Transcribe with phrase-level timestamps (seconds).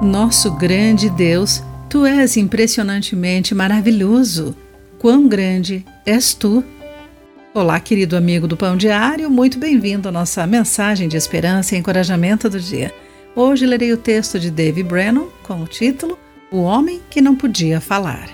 [0.00, 4.56] Nosso grande Deus, tu és impressionantemente maravilhoso.
[4.98, 6.64] Quão grande és tu!
[7.52, 12.48] Olá, querido amigo do Pão Diário, muito bem-vindo à nossa mensagem de esperança e encorajamento
[12.48, 12.94] do dia.
[13.36, 16.18] Hoje lerei o texto de Dave Brennan com o título
[16.50, 18.30] O Homem que Não Podia Falar.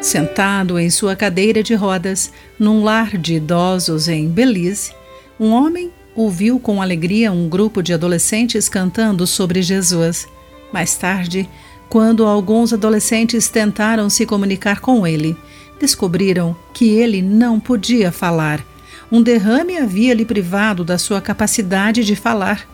[0.00, 4.94] Sentado em sua cadeira de rodas, num lar de idosos em Belize,
[5.38, 10.26] um homem ouviu com alegria um grupo de adolescentes cantando sobre Jesus.
[10.72, 11.48] Mais tarde,
[11.88, 15.36] quando alguns adolescentes tentaram se comunicar com ele,
[15.80, 18.64] descobriram que ele não podia falar.
[19.10, 22.68] Um derrame havia lhe privado da sua capacidade de falar.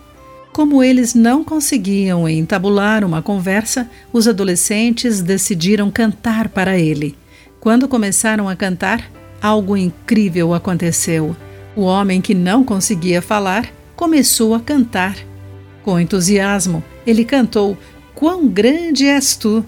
[0.53, 7.15] Como eles não conseguiam entabular uma conversa, os adolescentes decidiram cantar para ele.
[7.59, 9.09] Quando começaram a cantar,
[9.41, 11.35] algo incrível aconteceu.
[11.77, 15.15] O homem que não conseguia falar começou a cantar.
[15.83, 17.77] Com entusiasmo, ele cantou:
[18.15, 19.63] Quão grande és tu!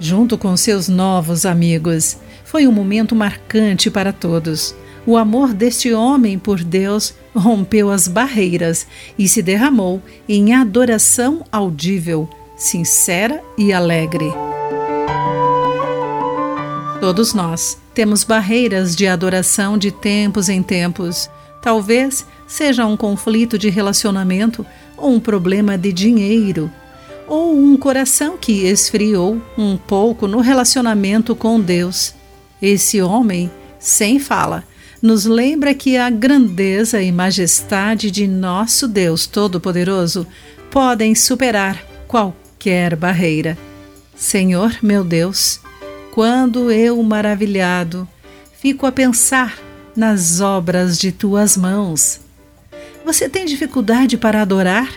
[0.00, 2.16] Junto com seus novos amigos.
[2.44, 4.74] Foi um momento marcante para todos.
[5.06, 8.84] O amor deste homem por Deus rompeu as barreiras
[9.16, 14.32] e se derramou em adoração audível, sincera e alegre.
[17.00, 21.30] Todos nós temos barreiras de adoração de tempos em tempos.
[21.66, 24.64] Talvez seja um conflito de relacionamento
[24.96, 26.70] ou um problema de dinheiro,
[27.26, 32.14] ou um coração que esfriou um pouco no relacionamento com Deus.
[32.62, 33.50] Esse homem,
[33.80, 34.62] sem fala,
[35.02, 40.24] nos lembra que a grandeza e majestade de nosso Deus Todo-Poderoso
[40.70, 43.58] podem superar qualquer barreira.
[44.14, 45.58] Senhor meu Deus,
[46.12, 48.06] quando eu, maravilhado,
[48.52, 49.65] fico a pensar
[49.96, 52.20] nas obras de tuas mãos.
[53.04, 54.92] Você tem dificuldade para adorar?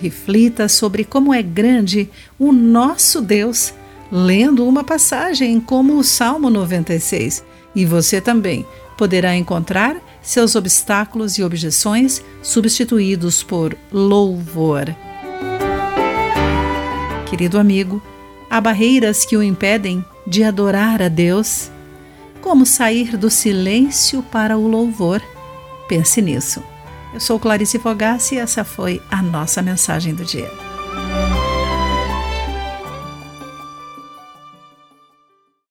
[0.00, 2.08] Reflita sobre como é grande
[2.38, 3.74] o nosso Deus,
[4.10, 7.44] lendo uma passagem como o Salmo 96.
[7.74, 14.94] E você também poderá encontrar seus obstáculos e objeções substituídos por louvor.
[17.28, 18.00] Querido amigo,
[18.48, 21.70] há barreiras que o impedem de adorar a Deus?
[22.44, 25.22] Como sair do silêncio para o louvor?
[25.88, 26.62] Pense nisso.
[27.14, 30.52] Eu sou Clarice Fogassi e essa foi a nossa mensagem do dia.